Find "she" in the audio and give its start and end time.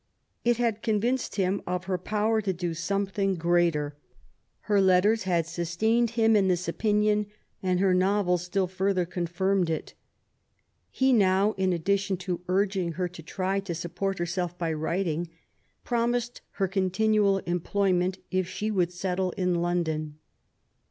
18.47-18.71